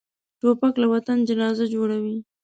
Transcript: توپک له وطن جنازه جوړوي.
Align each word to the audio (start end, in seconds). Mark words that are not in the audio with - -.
توپک 0.39 0.73
له 0.81 0.87
وطن 0.93 1.17
جنازه 1.29 1.65
جوړوي. 1.73 2.17